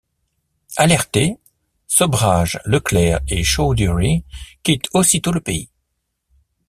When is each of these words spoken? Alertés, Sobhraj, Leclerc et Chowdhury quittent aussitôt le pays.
Alertés, 0.77 1.37
Sobhraj, 1.85 2.57
Leclerc 2.65 3.19
et 3.27 3.43
Chowdhury 3.43 4.23
quittent 4.63 4.89
aussitôt 4.93 5.31
le 5.31 5.41
pays. 5.41 5.69